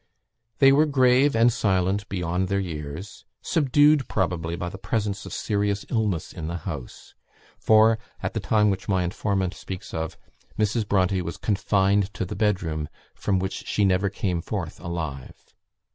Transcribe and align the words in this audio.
They 0.57 0.71
were 0.71 0.87
grave 0.87 1.35
and 1.35 1.53
silent 1.53 2.09
beyond 2.09 2.47
their 2.47 2.57
years; 2.59 3.23
subdued, 3.43 4.07
probably, 4.07 4.55
by 4.55 4.69
the 4.69 4.79
presence 4.79 5.27
of 5.27 5.31
serious 5.31 5.85
illness 5.91 6.33
in 6.33 6.47
the 6.47 6.57
house; 6.57 7.13
for, 7.59 7.99
at 8.23 8.33
the 8.33 8.39
time 8.39 8.71
which 8.71 8.89
my 8.89 9.03
informant 9.03 9.53
speaks 9.53 9.93
of, 9.93 10.17
Mrs. 10.57 10.87
Bronte 10.87 11.21
was 11.21 11.37
confined 11.37 12.11
to 12.15 12.25
the 12.25 12.35
bedroom 12.35 12.89
from 13.13 13.37
which 13.37 13.67
she 13.67 13.85
never 13.85 14.09
came 14.09 14.41
forth 14.41 14.79
alive. 14.79 15.53